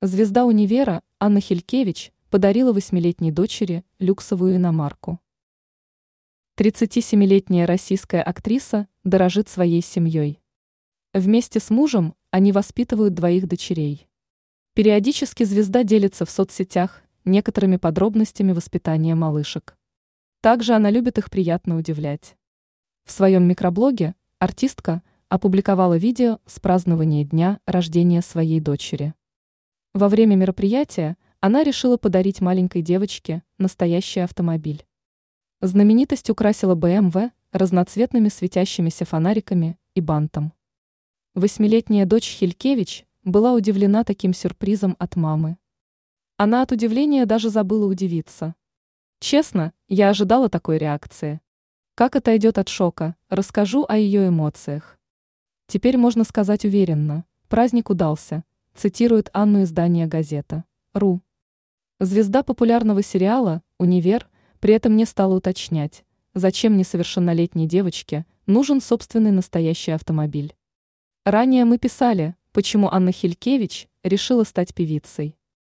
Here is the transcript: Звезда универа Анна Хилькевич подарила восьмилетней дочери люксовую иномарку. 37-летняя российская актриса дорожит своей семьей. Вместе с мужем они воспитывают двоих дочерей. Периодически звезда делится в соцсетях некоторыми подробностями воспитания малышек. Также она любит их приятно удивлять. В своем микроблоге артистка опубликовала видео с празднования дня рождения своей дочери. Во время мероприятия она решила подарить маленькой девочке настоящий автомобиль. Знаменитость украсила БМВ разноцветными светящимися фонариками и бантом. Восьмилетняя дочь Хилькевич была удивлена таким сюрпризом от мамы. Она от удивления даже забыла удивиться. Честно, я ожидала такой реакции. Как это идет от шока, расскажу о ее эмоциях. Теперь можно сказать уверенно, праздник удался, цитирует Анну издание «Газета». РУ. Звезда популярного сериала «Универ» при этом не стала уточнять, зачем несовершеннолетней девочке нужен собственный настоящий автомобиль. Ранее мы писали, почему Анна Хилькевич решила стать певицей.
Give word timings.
Звезда 0.00 0.44
универа 0.44 1.02
Анна 1.18 1.40
Хилькевич 1.40 2.12
подарила 2.30 2.72
восьмилетней 2.72 3.32
дочери 3.32 3.84
люксовую 3.98 4.54
иномарку. 4.54 5.18
37-летняя 6.56 7.66
российская 7.66 8.22
актриса 8.22 8.86
дорожит 9.02 9.48
своей 9.48 9.82
семьей. 9.82 10.40
Вместе 11.12 11.58
с 11.58 11.70
мужем 11.70 12.14
они 12.30 12.52
воспитывают 12.52 13.14
двоих 13.14 13.48
дочерей. 13.48 14.06
Периодически 14.74 15.42
звезда 15.42 15.82
делится 15.82 16.24
в 16.24 16.30
соцсетях 16.30 17.02
некоторыми 17.24 17.76
подробностями 17.76 18.52
воспитания 18.52 19.16
малышек. 19.16 19.76
Также 20.42 20.74
она 20.74 20.90
любит 20.90 21.18
их 21.18 21.28
приятно 21.28 21.76
удивлять. 21.76 22.36
В 23.04 23.10
своем 23.10 23.48
микроблоге 23.48 24.14
артистка 24.38 25.02
опубликовала 25.28 25.96
видео 25.96 26.38
с 26.46 26.60
празднования 26.60 27.24
дня 27.24 27.58
рождения 27.66 28.22
своей 28.22 28.60
дочери. 28.60 29.14
Во 29.94 30.08
время 30.08 30.36
мероприятия 30.36 31.16
она 31.40 31.62
решила 31.62 31.96
подарить 31.96 32.40
маленькой 32.40 32.82
девочке 32.82 33.42
настоящий 33.58 34.20
автомобиль. 34.20 34.84
Знаменитость 35.60 36.30
украсила 36.30 36.74
БМВ 36.74 37.30
разноцветными 37.52 38.28
светящимися 38.28 39.04
фонариками 39.04 39.78
и 39.94 40.00
бантом. 40.00 40.52
Восьмилетняя 41.34 42.06
дочь 42.06 42.28
Хилькевич 42.28 43.06
была 43.24 43.54
удивлена 43.54 44.04
таким 44.04 44.34
сюрпризом 44.34 44.96
от 44.98 45.16
мамы. 45.16 45.56
Она 46.36 46.62
от 46.62 46.72
удивления 46.72 47.26
даже 47.26 47.50
забыла 47.50 47.86
удивиться. 47.86 48.54
Честно, 49.20 49.72
я 49.88 50.10
ожидала 50.10 50.48
такой 50.48 50.78
реакции. 50.78 51.40
Как 51.94 52.14
это 52.14 52.36
идет 52.36 52.58
от 52.58 52.68
шока, 52.68 53.16
расскажу 53.28 53.84
о 53.88 53.96
ее 53.96 54.28
эмоциях. 54.28 54.98
Теперь 55.66 55.96
можно 55.96 56.24
сказать 56.24 56.64
уверенно, 56.64 57.24
праздник 57.48 57.90
удался, 57.90 58.44
цитирует 58.78 59.28
Анну 59.32 59.64
издание 59.64 60.06
«Газета». 60.06 60.62
РУ. 60.94 61.20
Звезда 61.98 62.44
популярного 62.44 63.02
сериала 63.02 63.62
«Универ» 63.76 64.28
при 64.60 64.72
этом 64.72 64.96
не 64.96 65.04
стала 65.04 65.34
уточнять, 65.34 66.04
зачем 66.32 66.76
несовершеннолетней 66.76 67.66
девочке 67.66 68.24
нужен 68.46 68.80
собственный 68.80 69.32
настоящий 69.32 69.90
автомобиль. 69.90 70.54
Ранее 71.24 71.64
мы 71.64 71.78
писали, 71.78 72.36
почему 72.52 72.88
Анна 72.88 73.10
Хилькевич 73.10 73.88
решила 74.04 74.44
стать 74.44 74.72
певицей. 74.72 75.36